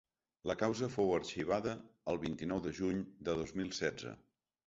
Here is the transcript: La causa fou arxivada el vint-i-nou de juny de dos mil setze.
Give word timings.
La 0.51 0.53
causa 0.61 0.87
fou 0.93 1.11
arxivada 1.17 1.75
el 2.13 2.19
vint-i-nou 2.25 2.63
de 2.67 2.73
juny 2.79 3.05
de 3.29 3.37
dos 3.41 3.53
mil 3.61 3.73
setze. 3.83 4.15